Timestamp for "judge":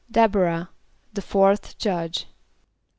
1.77-2.25